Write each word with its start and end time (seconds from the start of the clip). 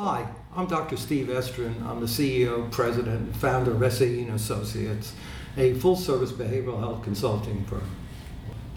Hi, 0.00 0.28
I'm 0.54 0.68
Dr. 0.68 0.96
Steve 0.96 1.26
Estrine. 1.26 1.84
I'm 1.84 1.98
the 1.98 2.06
CEO, 2.06 2.70
president, 2.70 3.16
and 3.16 3.36
founder 3.36 3.72
of 3.72 3.92
SAE 3.92 4.28
Associates, 4.28 5.12
a 5.56 5.74
full-service 5.74 6.30
behavioral 6.30 6.78
health 6.78 7.02
consulting 7.02 7.64
firm. 7.64 7.90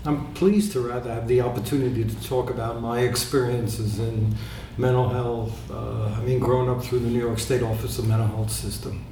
I'm 0.03 0.33
pleased 0.33 0.71
to 0.71 0.79
rather 0.79 1.13
have 1.13 1.27
the 1.27 1.41
opportunity 1.41 2.03
to 2.03 2.23
talk 2.23 2.49
about 2.49 2.81
my 2.81 3.01
experiences 3.01 3.99
in 3.99 4.35
mental 4.79 5.09
health, 5.09 5.69
uh, 5.69 6.19
mean, 6.23 6.39
growing 6.39 6.67
up 6.67 6.83
through 6.83 7.01
the 7.01 7.09
New 7.09 7.19
York 7.19 7.37
State 7.37 7.61
Office 7.61 7.99
of 7.99 8.07
Mental 8.07 8.25
Health 8.25 8.49
System. 8.49 9.05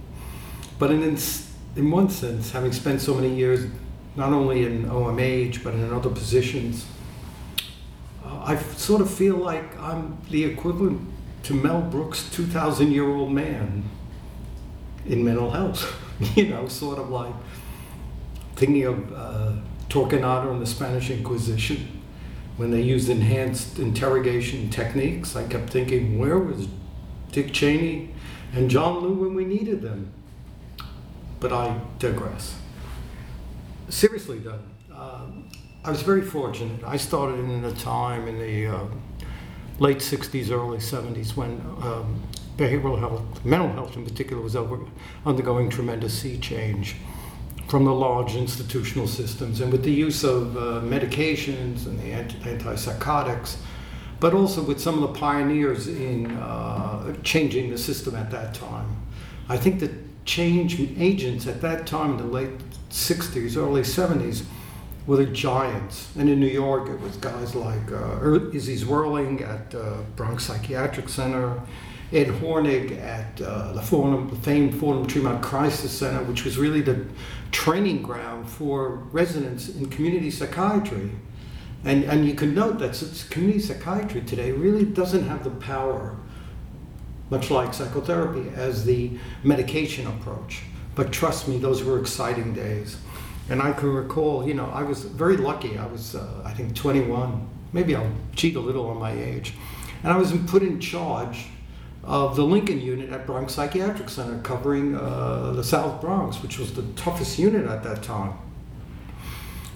But 0.80 0.89
in, 0.89 1.04
in 1.76 1.91
one 1.91 2.10
sense, 2.10 2.50
having 2.50 2.71
spent 2.71 3.02
so 3.02 3.14
many 3.14 3.36
years 3.36 3.70
not 4.16 4.34
only 4.34 4.66
in 4.66 4.86
OMH 4.86 5.64
but 5.64 5.76
in 5.76 5.94
other 5.94 6.10
positions, 6.10 6.88
uh, 8.26 8.39
I 8.46 8.57
sort 8.57 9.02
of 9.02 9.14
feel 9.14 9.36
like 9.36 9.80
I'm 9.80 10.18
the 10.32 10.44
equivalent 10.44 11.19
to 11.44 11.54
Mel 11.54 11.82
Brooks' 11.82 12.30
2,000 12.32 12.92
year 12.92 13.08
old 13.08 13.32
man 13.32 13.84
in 15.05 15.23
mental 15.23 15.52
health. 15.52 15.96
you 16.36 16.48
know, 16.48 16.68
sort 16.68 17.00
of 17.00 17.09
like 17.09 17.34
thinking 18.55 18.84
of 18.86 19.13
uh, 19.13 19.54
Torquemada 19.90 20.52
and 20.52 20.62
the 20.62 20.66
Spanish 20.66 21.10
Inquisition 21.10 22.02
when 22.58 22.72
they 22.72 22.82
used 22.82 23.10
enhanced 23.10 23.80
interrogation 23.80 24.70
techniques. 24.70 25.36
I 25.36 25.48
kept 25.48 25.70
thinking, 25.70 26.20
where 26.20 26.38
was 26.38 26.68
Dick 27.32 27.54
Cheney 27.54 28.13
and 28.54 28.70
John 28.70 29.02
Yoo 29.02 29.13
when 29.13 29.34
we 29.34 29.46
needed 29.46 29.82
them? 29.82 30.12
But 31.40 31.54
I 31.54 31.80
digress. 31.99 32.60
Seriously, 33.88 34.40
though, 34.40 34.60
uh, 34.94 35.27
I 35.85 35.91
was 35.91 36.02
very 36.02 36.21
fortunate. 36.21 36.84
I 36.84 36.98
started 36.98 37.40
in 37.40 37.63
a 37.63 37.71
time 37.71 38.27
in 38.27 38.38
the 38.38 38.68
uh, 38.68 38.85
late 39.80 39.98
60s, 39.98 40.52
early 40.52 40.78
70s 40.78 41.36
when 41.36 41.62
um, 41.82 42.22
behavioral 42.58 43.00
health, 43.00 43.46
mental 43.46 43.70
health 43.70 43.96
in 43.96 44.04
particular, 44.04 44.42
was 44.42 44.55
over, 44.55 44.80
undergoing 45.26 45.70
tremendous 45.70 46.20
sea 46.20 46.38
change 46.38 46.98
from 47.68 47.86
the 47.86 47.94
large 47.94 48.36
institutional 48.36 49.08
systems 49.08 49.62
and 49.62 49.71
with 49.71 49.84
the 49.84 49.91
use 49.91 50.24
of 50.24 50.58
uh, 50.58 50.82
medications 50.82 51.86
and 51.86 51.99
the 51.99 52.12
antipsychotics, 52.12 53.58
but 54.20 54.34
also 54.34 54.62
with 54.62 54.82
some 54.82 55.02
of 55.02 55.13
the 55.13 55.20
pioneers 55.20 55.88
in 55.88 56.32
uh, 56.38 57.16
changing 57.24 57.70
the 57.70 57.77
system 57.77 58.16
at 58.16 58.32
that 58.32 58.54
time. 58.54 58.98
I 59.48 59.58
think 59.58 59.80
that 59.80 59.91
change 60.26 60.80
agents 60.99 61.48
at 61.48 61.62
that 61.62 61.88
time 61.88 62.12
in 62.12 62.18
the 62.18 62.24
late 62.24 62.49
60s, 62.90 63.55
early 63.55 63.82
70s, 63.82 64.44
were 65.09 65.18
the 65.18 65.25
giants. 65.25 66.07
And 66.19 66.29
in 66.29 66.40
New 66.40 66.46
York, 66.46 66.88
it 66.88 67.02
was 67.02 67.18
guys 67.18 67.56
like 67.56 67.91
uh, 67.91 68.53
Izzy 68.53 68.78
Zwerling 68.78 69.41
at 69.41 69.74
uh, 69.74 70.03
Bronx 70.16 70.44
Psychiatric 70.44 71.09
Center, 71.09 71.59
Ed 72.13 72.28
Hornig 72.28 73.02
at 73.02 73.41
uh, 73.41 73.74
the, 73.74 73.81
Fordham, 73.81 74.30
famed 74.41 74.80
Fordham 74.80 75.07
Tremont 75.07 75.41
Crisis 75.41 75.91
Center, 75.91 76.24
which 76.25 76.46
was 76.46 76.59
really 76.59 76.81
the 76.81 77.07
training 77.52 78.03
ground 78.03 78.47
for 78.47 78.97
residents 79.12 79.69
in 79.69 79.90
community 79.90 80.30
psychiatry. 80.30 81.09
And, 81.84 82.03
and 82.03 82.24
you 82.24 82.35
can 82.35 82.53
note 82.53 82.78
that 82.78 83.25
community 83.31 83.62
psychiatry 83.62 84.22
today 84.22 84.52
really 84.52 84.85
doesn't 84.85 85.28
have 85.28 85.44
the 85.44 85.50
power, 85.50 86.18
much 87.31 87.50
like 87.50 87.74
psychotherapy, 87.74 88.52
as 88.56 88.85
the 88.85 89.18
medication 89.44 90.06
approach. 90.06 90.62
But 90.94 91.12
trust 91.12 91.47
me, 91.47 91.57
those 91.57 91.84
were 91.84 91.97
exciting 91.97 92.53
days. 92.53 92.97
And 93.50 93.62
I 93.62 93.72
can 93.72 93.92
recall, 93.94 94.47
you 94.47 94.53
know, 94.53 94.69
I 94.74 94.84
was 94.84 95.03
very 95.03 95.38
lucky. 95.38 95.78
I 95.78 95.88
was, 95.88 96.16
uh, 96.16 96.44
I 96.46 96.53
think, 96.53 96.75
21. 96.75 97.47
Maybe 97.74 97.96
I'll 97.96 98.12
cheat 98.36 98.56
a 98.56 98.59
little 98.59 98.88
on 98.90 98.97
my 98.97 99.12
age. 99.12 99.53
And 100.03 100.14
I 100.14 100.18
was 100.18 100.31
put 100.47 100.62
in 100.62 100.80
charge 100.80 101.47
of 102.03 102.36
the 102.36 102.44
Lincoln 102.44 102.80
unit 102.80 103.09
at 103.09 103.25
Bronx 103.25 103.53
Psychiatric 103.53 104.09
Center, 104.09 104.40
covering 104.42 104.96
uh, 104.96 105.52
the 105.52 105.64
South 105.64 106.00
Bronx, 106.00 106.42
which 106.42 106.58
was 106.58 106.74
the 106.74 106.84
toughest 106.94 107.38
unit 107.38 107.66
at 107.66 107.84
that 107.84 108.03
time. 108.03 108.34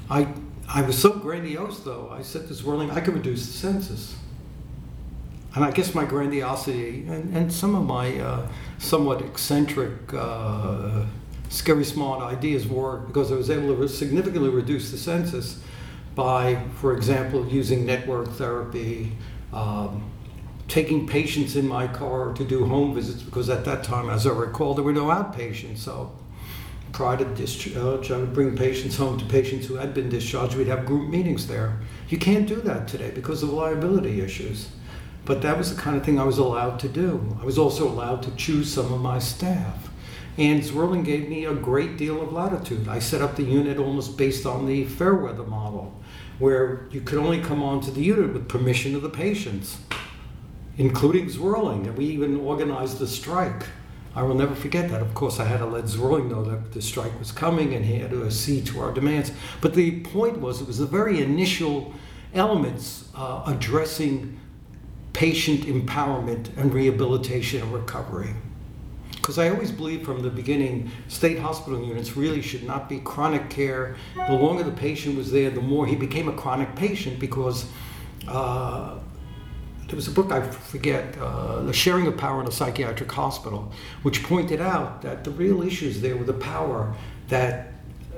I, 0.10 0.28
I 0.68 0.82
was 0.84 0.98
so 0.98 1.14
grandiose, 1.14 1.80
though. 1.82 2.10
I 2.12 2.22
said 2.22 2.48
to 2.48 2.54
Zwerling, 2.54 2.92
I 2.92 3.02
could 3.02 3.14
reduce 3.14 3.48
the 3.48 3.54
census. 3.54 4.16
And 5.56 5.64
I 5.64 5.72
guess 5.72 5.94
my 5.94 6.06
grandiosity 6.06 7.06
and, 7.08 7.36
and 7.36 7.54
some 7.54 7.76
of 7.76 7.84
my 7.84 8.18
uh, 8.20 8.48
somewhat 8.80 9.22
eccentric 9.22 10.14
uh, 10.14 11.06
scary 11.54 11.86
smart 11.86 12.22
ideas 12.22 12.68
were 12.68 12.98
because 12.98 13.32
I 13.32 13.36
was 13.36 13.52
able 13.52 13.76
to 13.76 13.88
significantly 13.88 14.50
reduce 14.50 14.90
the 14.90 14.98
census 14.98 15.62
by, 16.16 16.64
for 16.78 16.96
example, 16.98 17.48
using 17.48 17.86
network 17.86 18.30
therapy, 18.30 19.12
um, 19.54 20.10
taking 20.68 21.08
patients 21.08 21.56
in 21.56 21.68
my 21.68 21.88
car 21.88 22.34
to 22.34 22.44
do 22.44 22.66
home 22.66 22.96
visits 22.96 23.22
because 23.22 23.50
at 23.52 23.66
that 23.66 23.84
time, 23.84 24.10
as 24.10 24.26
I 24.26 24.32
recall, 24.32 24.74
there 24.74 24.84
were 24.84 24.94
no 24.94 25.06
outpatients. 25.06 25.78
So 25.78 26.12
prior 26.92 27.18
to 27.18 27.26
discharge, 27.26 28.10
I 28.10 28.18
would 28.18 28.34
bring 28.34 28.58
patients 28.58 28.98
home 28.98 29.20
to 29.20 29.26
patients 29.26 29.68
who 29.68 29.76
had 29.76 29.94
been 29.94 30.10
discharged. 30.10 30.56
We'd 30.56 30.68
have 30.68 30.88
group 30.88 31.08
meetings 31.08 31.46
there. 31.46 31.80
You 32.10 32.18
can't 32.18 32.48
do 32.48 32.62
that 32.62 32.88
today 32.88 33.12
because 33.12 33.44
of 33.44 33.50
liability 33.50 34.22
issues. 34.22 34.70
But 35.26 35.44
that 35.44 35.58
was 35.58 35.74
the 35.74 35.80
kind 35.80 35.96
of 35.96 36.04
thing 36.04 36.20
I 36.20 36.24
was 36.24 36.40
allowed 36.40 36.80
to 36.80 36.90
do. 36.90 37.38
I 37.40 37.46
was 37.46 37.60
also 37.60 37.88
allowed 37.88 38.24
to 38.24 38.32
choose 38.36 38.74
some 38.74 38.92
of 38.92 39.00
my 39.00 39.20
staff. 39.20 39.90
And 40.38 40.62
Zwerling 40.64 41.06
gave 41.06 41.30
me 41.30 41.46
a 41.46 41.54
great 41.54 41.98
deal 41.98 42.22
of 42.22 42.34
latitude. 42.34 42.88
I 42.88 43.00
set 43.00 43.22
up 43.22 43.36
the 43.36 43.44
unit 43.44 43.78
almost 43.78 44.18
based 44.18 44.46
on 44.46 44.66
the 44.66 44.86
Fairweather 44.86 45.44
model, 45.44 45.94
where 46.40 46.88
you 46.92 47.02
could 47.02 47.20
only 47.20 47.40
come 47.40 47.62
onto 47.62 47.92
the 47.92 48.02
unit 48.02 48.34
with 48.34 48.50
permission 48.50 48.96
of 48.96 49.04
the 49.04 49.10
patients, 49.10 49.78
including 50.78 51.28
Zwerling. 51.28 51.86
And 51.86 51.96
we 51.96 52.06
even 52.06 52.40
organized 52.40 52.98
the 52.98 53.08
strike. 53.08 53.68
I 54.16 54.24
will 54.24 54.36
never 54.36 54.56
forget 54.56 54.90
that. 54.90 55.02
Of 55.02 55.14
course, 55.14 55.40
I 55.40 55.46
had 55.46 55.58
to 55.58 55.68
let 55.68 55.86
Zwerling 55.86 56.30
know 56.30 56.44
that 56.44 56.72
the 56.72 56.82
strike 56.82 57.18
was 57.20 57.32
coming 57.32 57.76
and 57.76 57.86
he 57.86 57.96
had 57.96 58.10
to 58.10 58.26
accede 58.26 58.66
to 58.68 58.80
our 58.80 58.92
demands. 58.92 59.32
But 59.62 59.76
the 59.76 60.02
point 60.02 60.40
was, 60.40 60.62
it 60.62 60.68
was 60.68 60.80
the 60.80 60.88
very 60.88 61.22
initial 61.22 61.94
elements 62.34 63.10
uh, 63.16 63.44
addressing 63.46 64.40
patient 65.14 65.62
empowerment 65.66 66.56
and 66.58 66.74
rehabilitation 66.74 67.62
and 67.62 67.72
recovery. 67.72 68.34
Because 69.24 69.38
I 69.38 69.48
always 69.48 69.72
believe 69.72 70.04
from 70.04 70.22
the 70.22 70.30
beginning, 70.30 70.92
state 71.08 71.40
hospital 71.40 71.82
units 71.82 72.18
really 72.18 72.42
should 72.42 72.64
not 72.64 72.90
be 72.90 73.00
chronic 73.00 73.50
care. 73.50 73.96
The 74.16 74.34
longer 74.34 74.64
the 74.64 74.72
patient 74.74 75.16
was 75.16 75.32
there, 75.32 75.50
the 75.50 75.62
more 75.62 75.88
he 75.88 75.96
became 75.96 76.28
a 76.28 76.34
chronic 76.34 76.76
patient 76.76 77.20
because 77.20 77.66
uh, 78.28 79.00
there 79.88 79.96
was 79.96 80.10
a 80.10 80.12
book, 80.12 80.34
I 80.34 80.42
forget, 80.42 81.18
uh, 81.18 81.62
The 81.62 81.72
Sharing 81.72 82.06
of 82.08 82.18
Power 82.18 82.42
in 82.42 82.48
a 82.48 82.52
Psychiatric 82.52 83.10
Hospital, 83.14 83.72
which 84.02 84.24
pointed 84.24 84.60
out 84.60 85.02
that 85.04 85.24
the 85.24 85.32
real 85.32 85.64
issues 85.64 86.02
there 86.02 86.18
were 86.18 86.26
the 86.26 86.34
power 86.34 86.94
that 87.30 87.76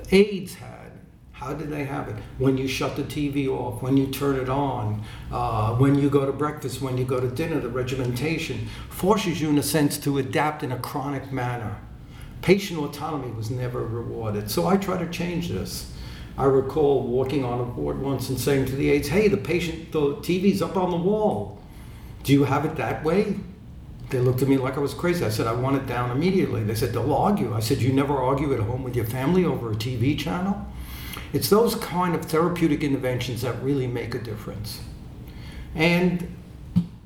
aides 0.09 0.55
had 0.55 0.74
how 1.35 1.53
did 1.53 1.69
they 1.69 1.83
have 1.83 2.07
it? 2.07 2.15
When 2.37 2.57
you 2.57 2.65
shut 2.65 2.95
the 2.95 3.03
TV 3.03 3.49
off, 3.49 3.81
when 3.81 3.97
you 3.97 4.07
turn 4.07 4.37
it 4.37 4.47
on, 4.47 5.03
uh, 5.33 5.75
when 5.75 5.95
you 5.95 6.09
go 6.09 6.25
to 6.25 6.31
breakfast, 6.31 6.81
when 6.81 6.97
you 6.97 7.03
go 7.03 7.19
to 7.19 7.27
dinner, 7.27 7.59
the 7.59 7.67
regimentation 7.67 8.69
forces 8.89 9.41
you, 9.41 9.49
in 9.49 9.57
a 9.57 9.63
sense, 9.63 9.97
to 9.97 10.17
adapt 10.17 10.63
in 10.63 10.71
a 10.71 10.79
chronic 10.79 11.33
manner. 11.33 11.75
Patient 12.41 12.79
autonomy 12.79 13.33
was 13.33 13.51
never 13.51 13.85
rewarded. 13.85 14.49
So 14.49 14.65
I 14.65 14.77
try 14.77 14.97
to 14.97 15.11
change 15.11 15.49
this. 15.49 15.91
I 16.37 16.45
recall 16.45 17.03
walking 17.03 17.43
on 17.43 17.59
a 17.59 17.65
board 17.65 17.99
once 17.99 18.29
and 18.29 18.39
saying 18.39 18.67
to 18.67 18.75
the 18.77 18.89
aides, 18.89 19.09
hey, 19.09 19.27
the 19.27 19.35
patient, 19.35 19.91
the 19.91 20.15
TV's 20.17 20.61
up 20.61 20.77
on 20.77 20.89
the 20.89 20.97
wall. 20.97 21.61
Do 22.23 22.31
you 22.31 22.45
have 22.45 22.63
it 22.63 22.77
that 22.77 23.03
way? 23.03 23.35
They 24.09 24.19
looked 24.19 24.41
at 24.41 24.47
me 24.47 24.57
like 24.57 24.77
I 24.77 24.79
was 24.79 24.93
crazy. 24.93 25.25
I 25.25 25.29
said, 25.29 25.47
I 25.47 25.53
want 25.53 25.75
it 25.75 25.85
down 25.85 26.11
immediately. 26.11 26.63
They 26.63 26.75
said, 26.75 26.93
they'll 26.93 27.13
argue. 27.13 27.53
I 27.53 27.59
said, 27.59 27.81
you 27.81 27.91
never 27.91 28.15
argue 28.15 28.53
at 28.53 28.61
home 28.61 28.83
with 28.83 28.95
your 28.95 29.05
family 29.05 29.43
over 29.43 29.73
a 29.73 29.75
TV 29.75 30.17
channel? 30.17 30.65
It's 31.33 31.49
those 31.49 31.75
kind 31.75 32.15
of 32.15 32.25
therapeutic 32.25 32.83
interventions 32.83 33.41
that 33.41 33.61
really 33.61 33.87
make 33.87 34.15
a 34.15 34.19
difference. 34.19 34.81
And 35.73 36.35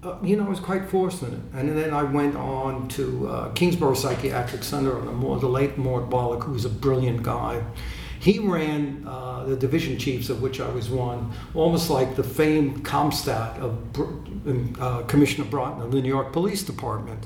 uh, 0.01 0.17
you 0.23 0.37
know, 0.37 0.45
I 0.45 0.49
was 0.49 0.59
quite 0.59 0.87
fortunate. 0.87 1.41
And 1.53 1.77
then 1.77 1.93
I 1.93 2.03
went 2.03 2.35
on 2.35 2.87
to 2.89 3.27
uh, 3.27 3.53
Kingsboro 3.53 3.95
Psychiatric 3.95 4.63
Center 4.63 4.97
under 4.97 5.39
the 5.39 5.49
late 5.49 5.77
Mort 5.77 6.09
Bollock, 6.09 6.43
who 6.43 6.53
was 6.53 6.65
a 6.65 6.69
brilliant 6.69 7.21
guy. 7.21 7.61
He 8.19 8.39
ran 8.39 9.05
uh, 9.07 9.45
the 9.45 9.55
division 9.55 9.97
chiefs, 9.97 10.29
of 10.29 10.41
which 10.41 10.59
I 10.59 10.69
was 10.69 10.89
one, 10.89 11.31
almost 11.53 11.89
like 11.89 12.15
the 12.15 12.23
famed 12.23 12.83
CompStat 12.85 13.59
of 13.59 14.81
uh, 14.81 15.03
Commissioner 15.03 15.47
Bratton 15.49 15.81
of 15.81 15.91
the 15.91 16.01
New 16.01 16.09
York 16.09 16.33
Police 16.33 16.63
Department. 16.63 17.25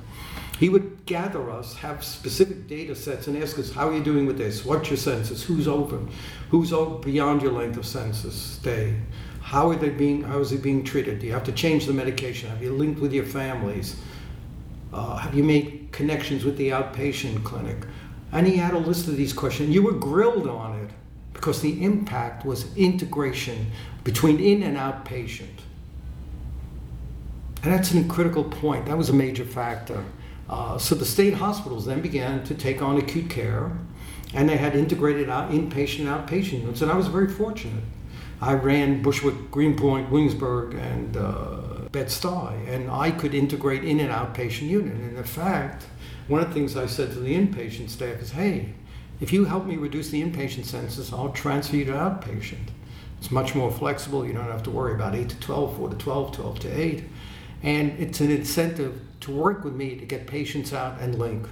He 0.59 0.69
would 0.69 1.05
gather 1.05 1.49
us, 1.49 1.75
have 1.77 2.03
specific 2.03 2.67
data 2.67 2.95
sets, 2.95 3.27
and 3.27 3.41
ask 3.41 3.57
us, 3.57 3.71
How 3.71 3.89
are 3.89 3.93
you 3.93 4.03
doing 4.03 4.25
with 4.25 4.37
this? 4.37 4.63
What's 4.63 4.89
your 4.89 4.97
census? 4.97 5.43
Who's 5.43 5.67
open? 5.67 6.09
Who's 6.49 6.71
beyond 7.03 7.41
your 7.41 7.51
length 7.51 7.77
of 7.77 7.85
census 7.85 8.35
stay? 8.35 8.95
How 9.41 9.69
are 9.69 9.75
they 9.75 9.89
being? 9.89 10.23
How 10.23 10.39
is 10.39 10.51
it 10.51 10.61
being 10.61 10.83
treated? 10.83 11.19
Do 11.19 11.27
you 11.27 11.33
have 11.33 11.43
to 11.45 11.51
change 11.51 11.85
the 11.85 11.93
medication? 11.93 12.49
Have 12.49 12.61
you 12.61 12.71
linked 12.73 13.01
with 13.01 13.13
your 13.13 13.25
families? 13.25 13.95
Uh, 14.93 15.17
have 15.17 15.33
you 15.33 15.43
made 15.43 15.89
connections 15.91 16.45
with 16.45 16.55
the 16.57 16.69
outpatient 16.69 17.43
clinic? 17.43 17.77
And 18.31 18.47
he 18.47 18.57
had 18.57 18.73
a 18.73 18.77
list 18.77 19.07
of 19.07 19.17
these 19.17 19.33
questions. 19.33 19.69
You 19.69 19.83
were 19.83 19.93
grilled 19.93 20.47
on 20.47 20.79
it 20.79 20.89
because 21.33 21.61
the 21.61 21.83
impact 21.83 22.45
was 22.45 22.75
integration 22.77 23.71
between 24.03 24.39
in 24.39 24.63
and 24.63 24.77
outpatient. 24.77 25.59
And 27.63 27.71
that's 27.71 27.93
a 27.93 28.03
critical 28.05 28.43
point. 28.43 28.85
That 28.85 28.97
was 28.97 29.09
a 29.09 29.13
major 29.13 29.45
factor. 29.45 30.03
Uh, 30.53 30.77
so 30.77 30.93
the 30.93 31.03
state 31.05 31.33
hospitals 31.33 31.83
then 31.87 31.99
began 31.99 32.43
to 32.43 32.53
take 32.53 32.79
on 32.79 32.97
acute 32.97 33.27
care, 33.27 33.71
and 34.35 34.47
they 34.47 34.55
had 34.55 34.75
integrated 34.75 35.27
out 35.27 35.49
inpatient 35.49 36.01
and 36.01 36.09
outpatient 36.09 36.61
units. 36.61 36.83
And 36.83 36.91
I 36.91 36.95
was 36.95 37.07
very 37.07 37.27
fortunate. 37.27 37.83
I 38.39 38.53
ran 38.53 39.01
Bushwick, 39.01 39.49
Greenpoint, 39.49 40.11
Williamsburg, 40.11 40.75
and 40.75 41.17
uh, 41.17 41.89
Bed-Stuy, 41.91 42.67
and 42.67 42.91
I 42.91 43.09
could 43.09 43.33
integrate 43.33 43.83
in 43.83 43.99
an 43.99 44.09
outpatient 44.09 44.67
unit. 44.67 44.93
And 44.93 45.17
in 45.17 45.23
fact, 45.23 45.87
one 46.27 46.39
of 46.39 46.49
the 46.49 46.53
things 46.53 46.77
I 46.77 46.85
said 46.85 47.11
to 47.13 47.19
the 47.19 47.35
inpatient 47.35 47.89
staff 47.89 48.21
is, 48.21 48.29
hey, 48.31 48.75
if 49.21 49.33
you 49.33 49.45
help 49.45 49.65
me 49.65 49.77
reduce 49.77 50.09
the 50.09 50.21
inpatient 50.21 50.65
census, 50.65 51.11
I'll 51.11 51.31
transfer 51.31 51.77
you 51.77 51.85
to 51.85 51.93
outpatient. 51.93 52.67
It's 53.17 53.31
much 53.31 53.55
more 53.55 53.71
flexible. 53.71 54.23
You 54.23 54.33
don't 54.33 54.51
have 54.51 54.63
to 54.63 54.71
worry 54.71 54.93
about 54.93 55.15
8 55.15 55.29
to 55.29 55.39
12, 55.39 55.77
4 55.77 55.89
to 55.89 55.95
12, 55.95 56.31
12 56.33 56.59
to 56.59 56.79
8. 56.79 57.03
And 57.63 57.91
it's 57.97 58.19
an 58.19 58.29
incentive 58.29 59.01
to 59.23 59.31
work 59.31 59.63
with 59.63 59.73
me 59.73 59.95
to 59.95 60.05
get 60.05 60.27
patients 60.27 60.73
out 60.73 60.99
and 60.99 61.17
link. 61.17 61.47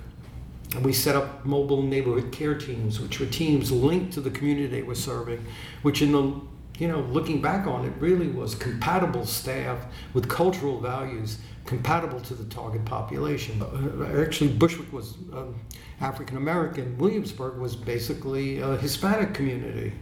And 0.76 0.86
we 0.86 0.94
set 0.94 1.16
up 1.16 1.46
mobile 1.46 1.82
neighborhood 1.82 2.32
care 2.32 2.56
teams, 2.56 3.00
which 3.00 3.20
were 3.20 3.26
teams 3.26 3.72
linked 3.72 4.14
to 4.14 4.22
the 4.22 4.32
community 4.32 4.68
they 4.68 4.84
were 4.84 4.96
serving, 4.96 5.46
which 5.82 6.02
in 6.02 6.12
the 6.14 6.40
you 6.82 6.88
know, 6.88 7.02
looking 7.02 7.42
back 7.42 7.68
on 7.68 7.86
it, 7.86 7.94
really 8.00 8.28
was 8.28 8.56
compatible 8.56 9.24
staff 9.24 9.86
with 10.16 10.28
cultural 10.28 10.80
values 10.80 11.38
compatible 11.66 12.20
to 12.22 12.34
the 12.34 12.44
target 12.46 12.84
population. 12.86 13.62
Uh, 13.62 14.20
actually, 14.20 14.52
Bushwick 14.52 14.92
was 14.92 15.14
um, 15.32 15.62
African 16.00 16.38
American. 16.38 16.98
Williamsburg 16.98 17.58
was 17.58 17.76
basically 17.76 18.60
a 18.62 18.78
Hispanic 18.78 19.34
community. 19.36 19.94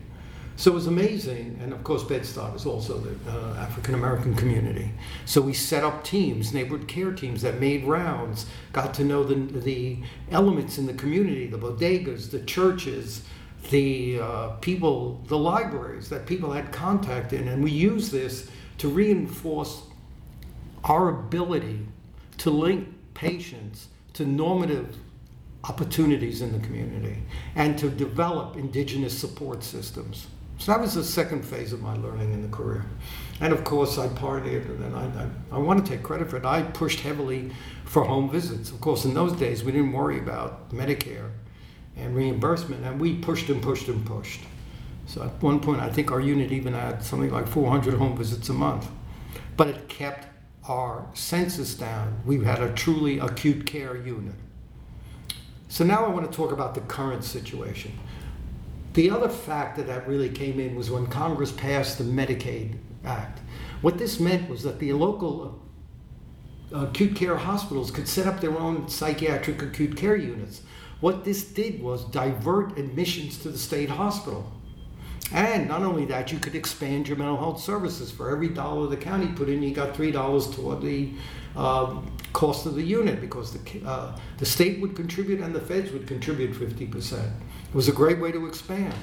So 0.59 0.71
it 0.71 0.73
was 0.73 0.87
amazing. 0.87 1.57
And 1.63 1.71
of 1.71 1.85
course, 1.85 2.03
Bed-Stuy 2.03 2.51
was 2.51 2.65
also 2.65 2.97
the 2.97 3.31
uh, 3.31 3.53
African 3.59 3.93
American 3.93 4.35
community. 4.35 4.91
So 5.23 5.39
we 5.39 5.53
set 5.53 5.85
up 5.85 6.03
teams, 6.03 6.53
neighborhood 6.53 6.85
care 6.85 7.13
teams 7.13 7.43
that 7.43 7.61
made 7.61 7.85
rounds, 7.85 8.45
got 8.73 8.93
to 8.95 9.05
know 9.05 9.23
the, 9.23 9.35
the 9.35 9.99
elements 10.31 10.77
in 10.77 10.85
the 10.85 10.93
community, 10.93 11.47
the 11.47 11.57
bodegas, 11.57 12.29
the 12.29 12.41
churches, 12.41 13.21
the 13.69 14.19
uh, 14.19 14.47
people, 14.59 15.21
the 15.27 15.37
libraries 15.37 16.09
that 16.09 16.25
people 16.25 16.51
had 16.51 16.73
contact 16.73 17.31
in. 17.31 17.47
And 17.47 17.63
we 17.63 17.71
use 17.71 18.11
this 18.11 18.51
to 18.79 18.89
reinforce 18.89 19.83
our 20.83 21.07
ability 21.07 21.87
to 22.39 22.49
link 22.49 22.89
patients 23.13 23.87
to 24.11 24.25
normative 24.25 24.97
opportunities 25.63 26.41
in 26.41 26.51
the 26.51 26.59
community 26.59 27.23
and 27.55 27.79
to 27.79 27.89
develop 27.89 28.57
indigenous 28.57 29.17
support 29.17 29.63
systems. 29.63 30.27
So 30.59 30.73
that 30.73 30.81
was 30.81 30.93
the 30.93 31.05
second 31.05 31.43
phase 31.45 31.71
of 31.71 31.81
my 31.81 31.95
learning 31.95 32.33
in 32.33 32.41
the 32.41 32.55
career. 32.55 32.85
And 33.39 33.53
of 33.53 33.63
course, 33.63 33.97
I 33.97 34.07
partied, 34.09 34.65
and 34.65 34.93
I, 34.93 35.05
I, 35.53 35.55
I 35.55 35.57
want 35.57 35.83
to 35.83 35.89
take 35.89 36.03
credit 36.03 36.29
for 36.29 36.35
it. 36.35 36.43
I 36.43 36.63
pushed 36.63 36.99
heavily 36.99 37.51
for 37.85 38.03
home 38.03 38.29
visits. 38.29 38.69
Of 38.69 38.81
course, 38.81 39.05
in 39.05 39.13
those 39.13 39.31
days, 39.31 39.63
we 39.63 39.71
didn't 39.71 39.93
worry 39.93 40.19
about 40.19 40.69
Medicare 40.71 41.31
and 41.95 42.13
reimbursement, 42.13 42.83
and 42.85 42.99
we 42.99 43.15
pushed 43.15 43.47
and 43.47 43.61
pushed 43.61 43.87
and 43.87 44.05
pushed. 44.05 44.41
So 45.05 45.23
at 45.23 45.41
one 45.41 45.61
point, 45.61 45.79
I 45.79 45.89
think 45.89 46.11
our 46.11 46.19
unit 46.19 46.51
even 46.51 46.73
had 46.73 47.03
something 47.03 47.31
like 47.31 47.47
400 47.47 47.93
home 47.93 48.17
visits 48.17 48.49
a 48.49 48.53
month. 48.53 48.87
But 49.55 49.69
it 49.69 49.87
kept 49.87 50.27
our 50.67 51.07
census 51.13 51.73
down. 51.73 52.21
We 52.25 52.43
had 52.43 52.61
a 52.61 52.73
truly 52.73 53.17
acute 53.19 53.65
care 53.65 53.95
unit. 53.95 54.35
So 55.69 55.85
now 55.85 56.05
I 56.05 56.09
want 56.09 56.29
to 56.29 56.35
talk 56.35 56.51
about 56.51 56.75
the 56.75 56.81
current 56.81 57.23
situation. 57.23 57.97
The 58.93 59.11
other 59.11 59.29
factor 59.29 59.83
that 59.83 60.07
really 60.07 60.29
came 60.29 60.59
in 60.59 60.75
was 60.75 60.89
when 60.89 61.07
Congress 61.07 61.51
passed 61.51 61.97
the 61.97 62.03
Medicaid 62.03 62.75
Act. 63.05 63.39
What 63.81 63.97
this 63.97 64.19
meant 64.19 64.49
was 64.49 64.63
that 64.63 64.79
the 64.79 64.93
local 64.93 65.61
uh, 66.73 66.85
acute 66.85 67.15
care 67.15 67.37
hospitals 67.37 67.91
could 67.91 68.07
set 68.07 68.27
up 68.27 68.41
their 68.41 68.57
own 68.57 68.89
psychiatric 68.89 69.61
acute 69.61 69.95
care 69.95 70.15
units. 70.15 70.61
What 70.99 71.23
this 71.23 71.43
did 71.43 71.81
was 71.81 72.03
divert 72.05 72.77
admissions 72.77 73.37
to 73.39 73.49
the 73.49 73.57
state 73.57 73.89
hospital. 73.89 74.51
And 75.31 75.67
not 75.67 75.83
only 75.83 76.05
that, 76.05 76.31
you 76.31 76.39
could 76.39 76.55
expand 76.55 77.07
your 77.07 77.17
mental 77.17 77.37
health 77.37 77.61
services. 77.61 78.11
For 78.11 78.31
every 78.31 78.49
dollar 78.49 78.87
the 78.87 78.97
county 78.97 79.27
put 79.27 79.47
in, 79.47 79.61
you 79.61 79.73
got 79.73 79.95
three 79.95 80.11
dollars 80.11 80.49
toward 80.49 80.81
the 80.81 81.11
um, 81.55 82.11
cost 82.33 82.65
of 82.65 82.75
the 82.75 82.83
unit 82.83 83.21
because 83.21 83.53
the, 83.53 83.87
uh, 83.87 84.17
the 84.37 84.45
state 84.45 84.81
would 84.81 84.95
contribute 84.95 85.39
and 85.39 85.53
the 85.53 85.61
feds 85.61 85.91
would 85.91 86.07
contribute 86.07 86.53
50%. 86.53 87.31
It 87.69 87.75
was 87.75 87.87
a 87.87 87.93
great 87.93 88.19
way 88.19 88.31
to 88.31 88.47
expand. 88.47 88.93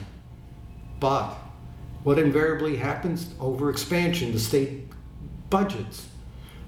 But 0.99 1.37
what 2.03 2.19
invariably 2.19 2.77
happens 2.77 3.33
over 3.41 3.71
expansion, 3.71 4.33
the 4.33 4.39
state 4.39 4.89
budgets 5.51 6.07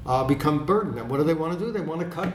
uh, 0.06 0.24
become 0.24 0.64
burdened. 0.64 0.98
And 0.98 1.10
what 1.10 1.18
do 1.18 1.24
they 1.24 1.34
want 1.34 1.58
to 1.58 1.64
do? 1.64 1.72
They 1.72 1.80
want 1.80 2.00
to 2.00 2.06
cut 2.06 2.32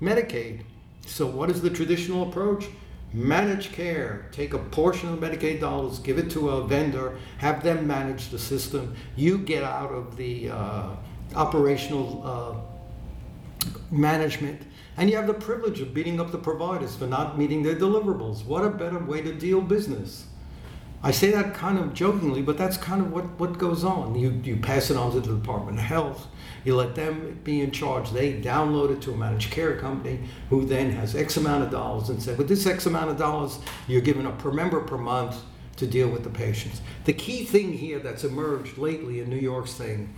Medicaid. 0.00 0.62
So, 1.06 1.26
what 1.26 1.50
is 1.50 1.60
the 1.60 1.70
traditional 1.70 2.28
approach? 2.28 2.66
Manage 3.12 3.72
care. 3.72 4.28
Take 4.30 4.54
a 4.54 4.58
portion 4.58 5.12
of 5.12 5.18
Medicaid 5.18 5.60
dollars, 5.60 5.98
give 5.98 6.18
it 6.18 6.30
to 6.30 6.50
a 6.50 6.66
vendor, 6.66 7.18
have 7.38 7.62
them 7.62 7.86
manage 7.86 8.28
the 8.28 8.38
system. 8.38 8.94
You 9.16 9.38
get 9.38 9.64
out 9.64 9.90
of 9.90 10.16
the 10.16 10.50
uh, 10.50 10.90
operational 11.34 12.22
uh, 12.24 13.68
management, 13.90 14.62
and 15.00 15.08
you 15.08 15.16
have 15.16 15.26
the 15.26 15.32
privilege 15.32 15.80
of 15.80 15.94
beating 15.94 16.20
up 16.20 16.30
the 16.30 16.36
providers 16.36 16.94
for 16.94 17.06
not 17.06 17.38
meeting 17.38 17.62
their 17.62 17.74
deliverables. 17.74 18.44
What 18.44 18.66
a 18.66 18.68
better 18.68 18.98
way 18.98 19.22
to 19.22 19.32
deal 19.32 19.62
business. 19.62 20.26
I 21.02 21.10
say 21.10 21.30
that 21.30 21.54
kind 21.54 21.78
of 21.78 21.94
jokingly, 21.94 22.42
but 22.42 22.58
that's 22.58 22.76
kind 22.76 23.00
of 23.00 23.10
what, 23.10 23.24
what 23.40 23.56
goes 23.56 23.82
on. 23.82 24.14
You, 24.14 24.38
you 24.44 24.58
pass 24.58 24.90
it 24.90 24.98
on 24.98 25.12
to 25.12 25.20
the 25.20 25.34
Department 25.34 25.78
of 25.78 25.84
Health. 25.84 26.26
You 26.66 26.76
let 26.76 26.94
them 26.94 27.40
be 27.44 27.62
in 27.62 27.70
charge. 27.70 28.10
They 28.10 28.42
download 28.42 28.90
it 28.90 29.00
to 29.00 29.12
a 29.12 29.16
managed 29.16 29.50
care 29.50 29.78
company 29.78 30.20
who 30.50 30.66
then 30.66 30.90
has 30.90 31.16
X 31.16 31.38
amount 31.38 31.64
of 31.64 31.70
dollars 31.70 32.10
and 32.10 32.22
say, 32.22 32.34
with 32.34 32.48
this 32.48 32.66
X 32.66 32.84
amount 32.84 33.10
of 33.10 33.16
dollars, 33.16 33.58
you're 33.88 34.02
given 34.02 34.26
a 34.26 34.32
per 34.32 34.52
member 34.52 34.82
per 34.82 34.98
month 34.98 35.40
to 35.76 35.86
deal 35.86 36.10
with 36.10 36.24
the 36.24 36.28
patients. 36.28 36.82
The 37.06 37.14
key 37.14 37.46
thing 37.46 37.72
here 37.72 38.00
that's 38.00 38.24
emerged 38.24 38.76
lately 38.76 39.20
in 39.20 39.30
New 39.30 39.38
York's 39.38 39.72
thing 39.72 40.14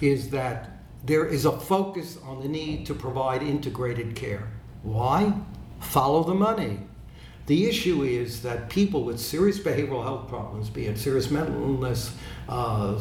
is 0.00 0.30
that 0.30 0.73
there 1.04 1.26
is 1.26 1.44
a 1.44 1.52
focus 1.52 2.18
on 2.24 2.40
the 2.40 2.48
need 2.48 2.86
to 2.86 2.94
provide 2.94 3.42
integrated 3.42 4.16
care. 4.16 4.48
Why? 4.82 5.32
Follow 5.80 6.24
the 6.24 6.34
money. 6.34 6.80
The 7.46 7.66
issue 7.66 8.04
is 8.04 8.42
that 8.42 8.70
people 8.70 9.04
with 9.04 9.20
serious 9.20 9.58
behavioral 9.58 10.02
health 10.02 10.28
problems, 10.28 10.70
be 10.70 10.86
it 10.86 10.96
serious 10.96 11.30
mental 11.30 11.62
illness, 11.62 12.16
uh, 12.48 12.98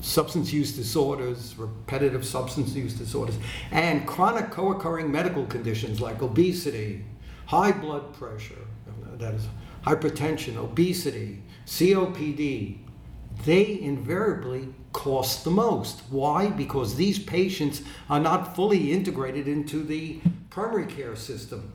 substance 0.00 0.50
use 0.50 0.72
disorders, 0.74 1.56
repetitive 1.58 2.24
substance 2.24 2.72
use 2.72 2.94
disorders, 2.94 3.36
and 3.70 4.06
chronic 4.06 4.50
co 4.50 4.72
occurring 4.72 5.12
medical 5.12 5.44
conditions 5.44 6.00
like 6.00 6.22
obesity, 6.22 7.04
high 7.46 7.72
blood 7.72 8.14
pressure, 8.14 8.66
that 9.18 9.34
is 9.34 9.46
hypertension, 9.84 10.56
obesity, 10.56 11.42
COPD, 11.66 12.78
they 13.44 13.80
invariably 13.80 14.68
cost 14.92 15.44
the 15.44 15.50
most. 15.50 16.00
Why? 16.10 16.48
Because 16.48 16.94
these 16.94 17.18
patients 17.18 17.82
are 18.08 18.20
not 18.20 18.54
fully 18.54 18.92
integrated 18.92 19.48
into 19.48 19.82
the 19.82 20.20
primary 20.50 20.86
care 20.86 21.16
system. 21.16 21.72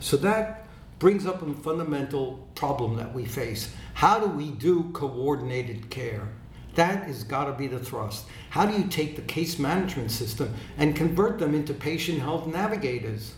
So 0.00 0.16
that 0.18 0.66
brings 0.98 1.26
up 1.26 1.42
a 1.42 1.54
fundamental 1.54 2.48
problem 2.54 2.96
that 2.96 3.12
we 3.12 3.24
face. 3.24 3.74
How 3.94 4.20
do 4.20 4.26
we 4.26 4.50
do 4.50 4.90
coordinated 4.92 5.90
care? 5.90 6.28
That 6.74 7.04
has 7.04 7.24
got 7.24 7.44
to 7.46 7.52
be 7.52 7.66
the 7.66 7.78
thrust. 7.78 8.26
How 8.50 8.66
do 8.66 8.76
you 8.76 8.88
take 8.88 9.16
the 9.16 9.22
case 9.22 9.58
management 9.58 10.10
system 10.10 10.54
and 10.78 10.96
convert 10.96 11.38
them 11.38 11.54
into 11.54 11.74
patient 11.74 12.20
health 12.20 12.46
navigators 12.46 13.34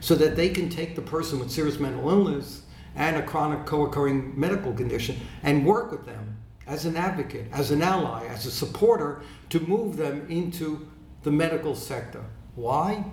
so 0.00 0.14
that 0.14 0.36
they 0.36 0.48
can 0.48 0.68
take 0.68 0.94
the 0.94 1.02
person 1.02 1.38
with 1.38 1.50
serious 1.50 1.78
mental 1.78 2.08
illness 2.08 2.62
and 2.94 3.16
a 3.16 3.22
chronic 3.22 3.66
co 3.66 3.86
occurring 3.86 4.38
medical 4.38 4.72
condition 4.72 5.20
and 5.42 5.66
work 5.66 5.90
with 5.90 6.06
them 6.06 6.36
as 6.66 6.84
an 6.84 6.96
advocate, 6.96 7.46
as 7.52 7.70
an 7.70 7.82
ally, 7.82 8.26
as 8.26 8.46
a 8.46 8.50
supporter 8.50 9.22
to 9.50 9.60
move 9.60 9.96
them 9.96 10.26
into 10.28 10.88
the 11.22 11.30
medical 11.30 11.74
sector? 11.74 12.24
Why? 12.54 13.04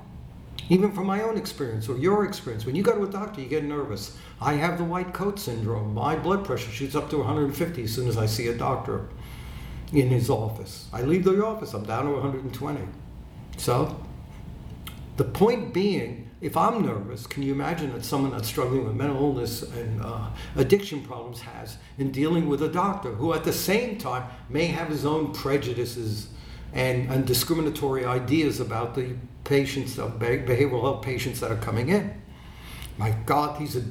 Even 0.69 0.91
from 0.91 1.07
my 1.07 1.22
own 1.22 1.38
experience 1.38 1.89
or 1.89 1.98
your 1.98 2.25
experience, 2.25 2.65
when 2.65 2.75
you 2.75 2.83
go 2.83 2.95
to 2.95 3.03
a 3.03 3.12
doctor, 3.12 3.41
you 3.41 3.48
get 3.48 3.63
nervous. 3.63 4.17
I 4.39 4.53
have 4.53 4.77
the 4.77 4.83
white 4.83 5.13
coat 5.13 5.39
syndrome. 5.39 5.93
My 5.93 6.15
blood 6.15 6.45
pressure 6.45 6.72
shoots 6.72 6.95
up 6.95 7.10
to 7.10 7.17
150 7.17 7.83
as 7.83 7.93
soon 7.93 8.07
as 8.07 8.17
I 8.17 8.25
see 8.25 8.48
a 8.48 8.57
doctor 8.57 9.10
in 9.91 10.10
his 10.10 10.29
office. 10.29 10.88
I 10.93 11.01
leave 11.01 11.24
the 11.24 11.43
office, 11.43 11.74
I'm 11.74 11.83
down 11.83 12.05
to 12.05 12.12
120. 12.12 12.79
So, 13.57 14.03
the 15.17 15.24
point 15.24 15.74
being, 15.74 16.29
if 16.43 16.57
I'm 16.57 16.81
nervous, 16.81 17.25
can 17.25 17.41
you 17.41 17.53
imagine 17.53 17.93
that 17.93 18.03
someone 18.03 18.31
that's 18.31 18.50
struggling 18.50 18.83
with 18.83 18.95
mental 18.95 19.15
illness 19.15 19.63
and 19.63 20.01
uh, 20.01 20.27
addiction 20.57 21.01
problems 21.01 21.39
has 21.39 21.77
in 21.97 22.12
dealing 22.12 22.50
with 22.50 22.62
a 22.62 22.67
doctor 22.67 23.12
who 23.12 23.33
at 23.33 23.45
the 23.45 23.53
same 23.53 23.97
time 23.97 24.25
may 24.50 24.65
have 24.65 24.89
his 24.89 25.05
own 25.05 25.31
prejudices 25.31 26.27
and, 26.73 27.09
and 27.09 27.25
discriminatory 27.25 28.03
ideas 28.03 28.59
about 28.59 28.93
the 28.93 29.15
patients, 29.45 29.97
of 29.97 30.19
behavioral 30.19 30.81
health 30.81 31.01
patients 31.01 31.39
that 31.39 31.50
are 31.50 31.57
coming 31.57 31.88
in? 31.88 32.21
My 32.97 33.12
God, 33.25 33.57
these 33.57 33.77
are 33.77 33.85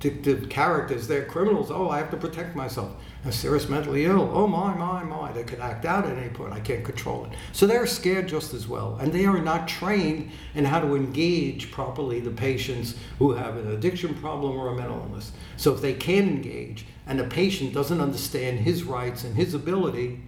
addictive 0.00 0.48
characters. 0.48 1.06
They're 1.06 1.24
criminals. 1.24 1.70
Oh, 1.70 1.90
I 1.90 1.98
have 1.98 2.10
to 2.10 2.16
protect 2.16 2.56
myself. 2.56 2.96
I'm 3.24 3.32
serious 3.32 3.68
mentally 3.68 4.06
ill. 4.06 4.30
Oh, 4.32 4.46
my, 4.46 4.74
my, 4.74 5.04
my. 5.04 5.30
They 5.32 5.44
could 5.44 5.60
act 5.60 5.84
out 5.84 6.06
at 6.06 6.16
any 6.16 6.30
point. 6.30 6.54
I 6.54 6.60
can't 6.60 6.84
control 6.84 7.26
it. 7.26 7.32
So 7.52 7.66
they're 7.66 7.86
scared 7.86 8.26
just 8.26 8.54
as 8.54 8.66
well. 8.66 8.96
And 9.00 9.12
they 9.12 9.26
are 9.26 9.38
not 9.38 9.68
trained 9.68 10.30
in 10.54 10.64
how 10.64 10.80
to 10.80 10.96
engage 10.96 11.70
properly 11.70 12.20
the 12.20 12.30
patients 12.30 12.96
who 13.18 13.32
have 13.32 13.56
an 13.56 13.72
addiction 13.72 14.14
problem 14.14 14.56
or 14.56 14.68
a 14.68 14.76
mental 14.76 15.00
illness. 15.00 15.32
So 15.58 15.74
if 15.74 15.82
they 15.82 15.94
can 15.94 16.28
engage 16.28 16.86
and 17.06 17.18
the 17.18 17.24
patient 17.24 17.74
doesn't 17.74 18.00
understand 18.00 18.60
his 18.60 18.84
rights 18.84 19.24
and 19.24 19.36
his 19.36 19.52
ability, 19.52 20.20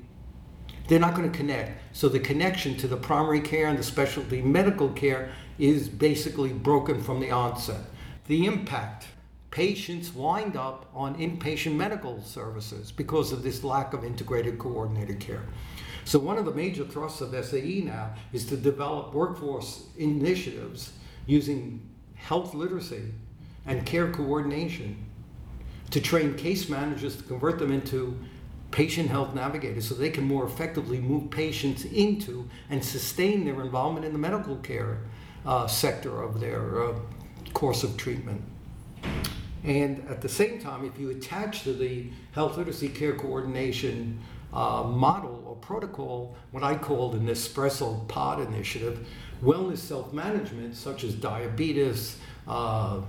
they're 0.89 1.01
not 1.01 1.15
going 1.15 1.31
to 1.31 1.37
connect. 1.37 1.81
So 1.97 2.11
the 2.11 2.21
connection 2.21 2.77
to 2.79 2.89
the 2.89 2.97
primary 2.97 3.41
care 3.41 3.69
and 3.69 3.79
the 3.79 3.83
specialty 3.83 4.43
medical 4.43 4.91
care 4.91 5.31
is 5.59 5.89
basically 5.89 6.53
broken 6.53 7.01
from 7.03 7.21
the 7.21 7.31
onset. 7.31 7.81
The 8.27 8.45
impact 8.47 9.07
patients 9.53 10.15
wind 10.15 10.57
up 10.57 10.87
on 10.95 11.15
inpatient 11.17 11.77
medical 11.77 12.21
services 12.23 12.91
because 12.91 13.33
of 13.33 13.43
this 13.43 13.63
lack 13.63 13.93
of 13.93 14.03
integrated 14.03 14.59
coordinated 14.59 15.21
care. 15.21 15.45
So, 16.05 16.19
one 16.19 16.39
of 16.39 16.47
the 16.47 16.55
major 16.55 16.85
thrusts 16.85 17.21
of 17.21 17.33
SAE 17.45 17.83
now 17.83 18.15
is 18.33 18.47
to 18.47 18.57
develop 18.57 19.15
workforce 19.15 19.85
initiatives 19.97 20.93
using 21.27 21.89
health 22.15 22.55
literacy 22.55 23.13
and 23.67 23.87
care 23.87 24.11
coordination 24.11 25.07
to 25.91 26.01
train 26.01 26.35
case 26.35 26.69
managers 26.69 27.17
to 27.17 27.23
convert 27.23 27.59
them 27.59 27.71
into 27.71 28.19
patient 28.71 29.11
health 29.11 29.35
navigators 29.35 29.87
so 29.87 29.95
they 29.95 30.11
can 30.11 30.25
more 30.25 30.47
effectively 30.47 30.99
move 30.99 31.31
patients 31.31 31.85
into 31.85 32.49
and 32.71 32.83
sustain 32.83 33.45
their 33.45 33.61
involvement 33.61 34.07
in 34.07 34.13
the 34.13 34.19
medical 34.19 34.57
care 34.57 35.03
uh, 35.45 35.67
sector 35.67 36.23
of 36.23 36.41
their 36.41 36.83
uh, 36.83 36.99
course 37.53 37.85
of 37.85 37.97
treatment. 37.99 38.43
And 39.65 40.07
at 40.09 40.21
the 40.21 40.29
same 40.29 40.61
time, 40.61 40.85
if 40.85 40.99
you 40.99 41.11
attach 41.11 41.63
to 41.63 41.73
the 41.73 42.07
health 42.33 42.57
literacy 42.57 42.89
care 42.89 43.15
coordination 43.15 44.21
uh, 44.53 44.83
model 44.83 45.45
or 45.47 45.57
protocol, 45.57 46.37
what 46.51 46.63
I 46.63 46.75
called 46.75 47.15
an 47.15 47.27
espresso 47.27 48.07
pod 48.09 48.41
initiative, 48.41 49.07
wellness 49.43 49.79
self 49.79 50.13
management, 50.13 50.77
such 50.77 51.05
as 51.05 51.15
diabetes, 51.15 52.19
uh, 52.49 53.01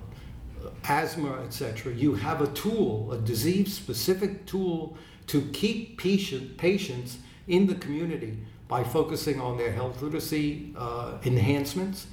asthma, 0.86 1.42
etc., 1.44 1.94
you 1.94 2.14
have 2.16 2.42
a 2.42 2.48
tool, 2.48 3.12
a 3.12 3.18
disease 3.18 3.74
specific 3.74 4.46
tool 4.46 4.96
to 5.28 5.42
keep 5.54 5.98
patient, 5.98 6.58
patients 6.58 7.18
in 7.48 7.68
the 7.68 7.76
community 7.76 8.38
by 8.68 8.84
focusing 8.84 9.42
on 9.42 9.58
their 9.58 9.72
health 9.72 10.02
literacy 10.02 10.74
uh, 10.78 11.18
enhancements 11.26 12.08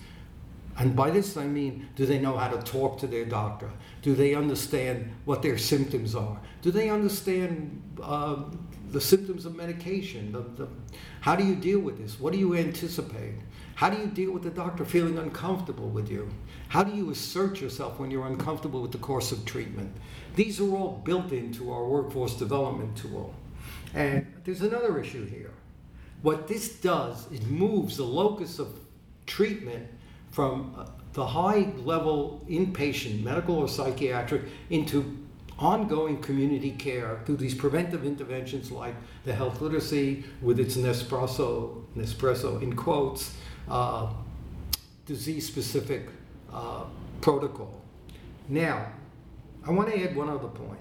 and 0.81 0.97
by 0.97 1.11
this 1.11 1.37
I 1.37 1.47
mean, 1.47 1.91
do 1.95 2.07
they 2.07 2.19
know 2.19 2.39
how 2.39 2.49
to 2.49 2.57
talk 2.63 2.99
to 3.01 3.07
their 3.07 3.27
doctor? 3.27 3.71
Do 4.01 4.15
they 4.15 4.35
understand 4.35 5.13
what 5.27 5.43
their 5.43 5.59
symptoms 5.59 6.15
are? 6.15 6.41
Do 6.63 6.71
they 6.71 6.89
understand 6.89 7.83
uh, 8.03 8.45
the 8.91 9.01
symptoms 9.01 9.45
of 9.45 9.55
medication? 9.55 10.33
The, 10.33 10.41
the, 10.41 10.69
how 11.21 11.37
do 11.37 11.45
you 11.45 11.55
deal 11.55 11.81
with 11.81 11.99
this? 11.99 12.19
What 12.19 12.33
do 12.33 12.39
you 12.39 12.57
anticipate? 12.57 13.35
How 13.75 13.91
do 13.91 14.01
you 14.01 14.07
deal 14.07 14.33
with 14.33 14.43
the 14.43 14.51
doctor 14.51 14.87
feeling 14.87 15.19
uncomfortable 15.19 15.91
with 15.91 16.11
you? 16.11 16.31
How 16.69 16.83
do 16.83 16.97
you 16.97 17.11
assert 17.11 17.61
yourself 17.61 18.01
when 18.01 18.11
you're 18.11 18.27
uncomfortable 18.27 18.81
with 18.81 18.93
the 18.93 18.99
course 18.99 19.33
of 19.33 19.45
treatment? 19.45 19.95
These 20.35 20.63
are 20.63 20.71
all 20.75 21.03
built 21.05 21.31
into 21.31 21.71
our 21.71 21.85
workforce 21.85 22.37
development 22.37 22.97
tool. 22.97 23.35
And 23.93 24.27
there's 24.45 24.63
another 24.63 24.99
issue 24.99 25.27
here. 25.27 25.53
What 26.23 26.49
this 26.49 26.71
does, 26.77 27.31
it 27.31 27.47
moves 27.49 27.99
the 27.99 28.05
locus 28.05 28.59
of 28.59 28.79
treatment 29.27 29.87
from 30.31 30.75
uh, 30.79 30.87
the 31.13 31.27
high 31.27 31.73
level 31.85 32.45
inpatient, 32.49 33.23
medical 33.23 33.57
or 33.57 33.69
psychiatric, 33.69 34.43
into 34.71 35.19
ongoing 35.59 36.21
community 36.23 36.71
care 36.71 37.21
through 37.27 37.37
these 37.37 37.55
preventive 37.55 38.05
interventions 38.07 38.71
like 38.71 38.95
the 39.25 39.35
health 39.35 39.61
literacy 39.61 40.25
with 40.41 40.59
its 40.59 40.77
Nespresso, 40.77 41.85
Nespresso 41.97 42.63
in 42.63 42.75
quotes, 42.75 43.37
uh, 43.69 44.11
disease 45.05 45.47
specific 45.47 46.09
uh, 46.53 46.85
protocol. 47.21 47.83
Now, 48.49 48.87
I 49.67 49.73
want 49.73 49.91
to 49.91 50.03
add 50.03 50.17
one 50.17 50.31
other 50.31 50.49
point. 50.49 50.79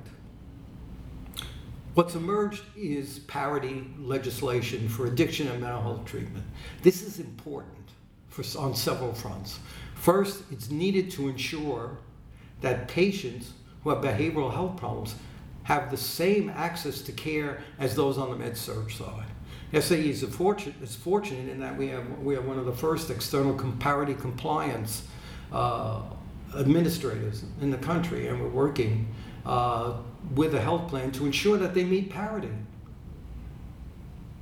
What's 1.95 2.15
emerged 2.15 2.63
is 2.77 3.19
parity 3.19 3.85
legislation 3.99 4.87
for 4.87 5.07
addiction 5.07 5.47
and 5.49 5.59
mental 5.59 5.81
health 5.81 6.05
treatment. 6.05 6.45
This 6.81 7.01
is 7.01 7.19
important 7.19 7.78
for, 8.43 8.59
on 8.59 8.75
several 8.75 9.13
fronts. 9.13 9.59
First, 9.95 10.43
it's 10.51 10.69
needed 10.69 11.11
to 11.11 11.27
ensure 11.27 11.97
that 12.61 12.87
patients 12.87 13.53
who 13.83 13.89
have 13.89 14.03
behavioral 14.03 14.53
health 14.53 14.77
problems 14.77 15.15
have 15.63 15.91
the 15.91 15.97
same 15.97 16.49
access 16.49 17.01
to 17.01 17.11
care 17.11 17.61
as 17.79 17.95
those 17.95 18.17
on 18.17 18.29
the 18.29 18.35
med-surg 18.35 18.91
side. 18.91 19.27
SAE 19.71 20.09
is 20.09 20.23
fortunate, 20.23 20.81
is 20.81 20.95
fortunate 20.95 21.47
in 21.47 21.59
that 21.59 21.77
we 21.77 21.87
have, 21.87 22.19
we 22.19 22.33
have 22.33 22.45
one 22.45 22.57
of 22.57 22.65
the 22.65 22.73
first 22.73 23.11
external 23.11 23.53
parity 23.79 24.15
compliance 24.15 25.03
uh, 25.51 26.01
administrators 26.57 27.43
in 27.61 27.69
the 27.69 27.77
country, 27.77 28.27
and 28.27 28.41
we're 28.41 28.49
working 28.49 29.07
uh, 29.45 29.93
with 30.33 30.55
a 30.55 30.61
health 30.61 30.89
plan 30.89 31.11
to 31.11 31.25
ensure 31.25 31.57
that 31.57 31.75
they 31.75 31.83
meet 31.83 32.09
parity. 32.09 32.49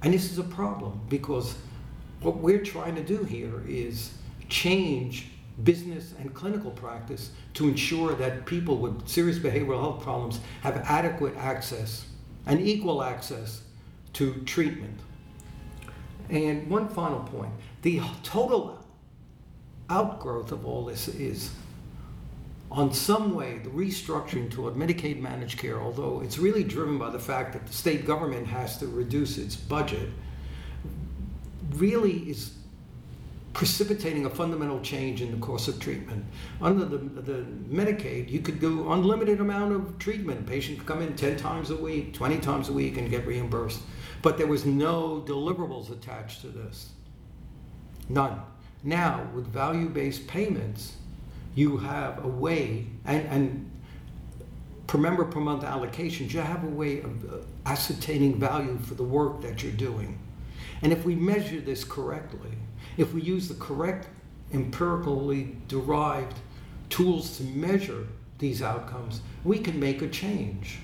And 0.03 0.13
this 0.13 0.31
is 0.31 0.37
a 0.37 0.43
problem 0.43 1.01
because 1.09 1.55
what 2.27 2.39
we're 2.39 2.59
trying 2.61 2.93
to 2.93 3.01
do 3.01 3.23
here 3.23 3.63
is 3.65 4.11
change 4.49 5.29
business 5.63 6.13
and 6.19 6.33
clinical 6.33 6.71
practice 6.71 7.31
to 7.53 7.69
ensure 7.69 8.15
that 8.15 8.45
people 8.45 8.79
with 8.79 9.07
serious 9.07 9.39
behavioral 9.39 9.79
health 9.79 10.03
problems 10.03 10.41
have 10.59 10.75
adequate 10.89 11.33
access 11.37 12.05
and 12.45 12.59
equal 12.59 13.01
access 13.01 13.61
to 14.11 14.33
treatment. 14.41 14.99
And 16.29 16.69
one 16.69 16.89
final 16.89 17.21
point 17.21 17.53
the 17.81 18.01
total 18.23 18.85
outgrowth 19.89 20.51
of 20.51 20.65
all 20.65 20.83
this 20.83 21.07
is 21.07 21.51
on 22.69 22.91
some 22.91 23.35
way 23.35 23.59
the 23.59 23.69
restructuring 23.69 24.51
toward 24.51 24.73
Medicaid 24.73 25.21
managed 25.21 25.59
care, 25.59 25.79
although 25.79 26.19
it's 26.21 26.37
really 26.37 26.65
driven 26.65 26.97
by 26.97 27.09
the 27.09 27.19
fact 27.19 27.53
that 27.53 27.65
the 27.65 27.71
state 27.71 28.05
government 28.05 28.47
has 28.47 28.77
to 28.79 28.87
reduce 28.87 29.37
its 29.37 29.55
budget 29.55 30.09
really 31.79 32.29
is 32.29 32.53
precipitating 33.53 34.25
a 34.25 34.29
fundamental 34.29 34.79
change 34.81 35.21
in 35.21 35.31
the 35.31 35.37
course 35.37 35.67
of 35.67 35.79
treatment. 35.79 36.23
Under 36.61 36.85
the, 36.85 36.97
the 36.97 37.43
Medicaid, 37.69 38.29
you 38.29 38.39
could 38.39 38.59
do 38.59 38.91
unlimited 38.91 39.41
amount 39.41 39.73
of 39.73 39.97
treatment. 39.97 40.45
Patient 40.45 40.77
could 40.77 40.87
come 40.87 41.01
in 41.01 41.15
10 41.15 41.37
times 41.37 41.71
a 41.71 41.75
week, 41.75 42.13
20 42.13 42.37
times 42.37 42.69
a 42.69 42.73
week 42.73 42.97
and 42.97 43.09
get 43.09 43.25
reimbursed. 43.25 43.81
But 44.21 44.37
there 44.37 44.45
was 44.45 44.65
no 44.65 45.23
deliverables 45.25 45.91
attached 45.91 46.41
to 46.41 46.49
this. 46.49 46.91
None. 48.09 48.39
Now, 48.83 49.27
with 49.33 49.47
value-based 49.47 50.27
payments, 50.27 50.97
you 51.55 51.77
have 51.77 52.23
a 52.23 52.27
way, 52.27 52.85
and, 53.05 53.25
and 53.27 53.71
per 54.85 54.99
member 54.99 55.25
per 55.25 55.39
month 55.39 55.63
allocations, 55.63 56.31
you 56.31 56.41
have 56.41 56.63
a 56.63 56.67
way 56.67 56.99
of 57.01 57.25
uh, 57.25 57.37
ascertaining 57.65 58.39
value 58.39 58.77
for 58.77 58.93
the 58.93 59.03
work 59.03 59.41
that 59.41 59.63
you're 59.63 59.71
doing. 59.71 60.19
And 60.81 60.91
if 60.91 61.05
we 61.05 61.15
measure 61.15 61.59
this 61.59 61.83
correctly, 61.83 62.51
if 62.97 63.13
we 63.13 63.21
use 63.21 63.47
the 63.47 63.55
correct 63.55 64.07
empirically 64.53 65.57
derived 65.67 66.37
tools 66.89 67.37
to 67.37 67.43
measure 67.43 68.07
these 68.39 68.61
outcomes, 68.61 69.21
we 69.43 69.59
can 69.59 69.79
make 69.79 70.01
a 70.01 70.07
change. 70.07 70.79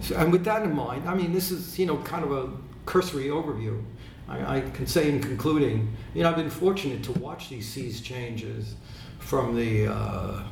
So, 0.00 0.16
and 0.16 0.32
with 0.32 0.44
that 0.44 0.62
in 0.62 0.74
mind, 0.74 1.08
I 1.08 1.14
mean, 1.14 1.32
this 1.32 1.50
is, 1.50 1.78
you 1.78 1.86
know, 1.86 1.98
kind 1.98 2.24
of 2.24 2.32
a 2.32 2.50
cursory 2.86 3.26
overview. 3.26 3.82
I, 4.28 4.58
I 4.58 4.60
can 4.60 4.86
say 4.86 5.08
in 5.08 5.20
concluding, 5.20 5.94
you 6.14 6.22
know, 6.22 6.30
I've 6.30 6.36
been 6.36 6.50
fortunate 6.50 7.02
to 7.04 7.12
watch 7.12 7.48
these 7.48 7.68
seas 7.68 8.00
changes 8.00 8.76
from 9.18 9.56
the 9.56 9.88
uh, 9.88 10.42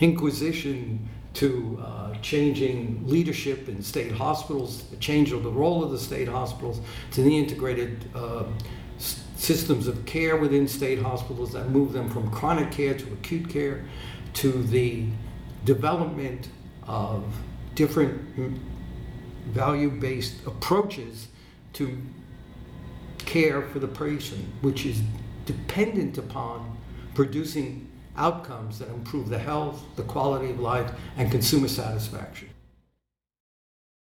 Inquisition 0.00 1.08
to 1.36 1.78
uh, 1.84 2.14
changing 2.22 3.06
leadership 3.06 3.68
in 3.68 3.82
state 3.82 4.10
hospitals, 4.10 4.84
the 4.84 4.96
change 4.96 5.32
of 5.32 5.42
the 5.42 5.50
role 5.50 5.84
of 5.84 5.90
the 5.90 5.98
state 5.98 6.26
hospitals, 6.28 6.80
to 7.10 7.22
the 7.22 7.36
integrated 7.36 8.08
uh, 8.14 8.44
s- 8.96 9.22
systems 9.36 9.86
of 9.86 10.06
care 10.06 10.36
within 10.36 10.66
state 10.66 10.98
hospitals 10.98 11.52
that 11.52 11.68
move 11.68 11.92
them 11.92 12.08
from 12.08 12.30
chronic 12.30 12.70
care 12.70 12.94
to 12.94 13.04
acute 13.12 13.50
care, 13.50 13.84
to 14.32 14.50
the 14.64 15.04
development 15.66 16.48
of 16.86 17.22
different 17.74 18.18
value 19.48 19.90
based 19.90 20.34
approaches 20.46 21.28
to 21.74 21.98
care 23.18 23.60
for 23.60 23.78
the 23.78 23.88
patient, 23.88 24.42
which 24.62 24.86
is 24.86 25.02
dependent 25.44 26.16
upon 26.16 26.78
producing 27.14 27.85
outcomes 28.16 28.78
that 28.78 28.88
improve 28.88 29.28
the 29.28 29.38
health, 29.38 29.82
the 29.96 30.02
quality 30.02 30.50
of 30.50 30.60
life, 30.60 30.90
and 31.16 31.30
consumer 31.30 31.68
satisfaction. 31.68 32.48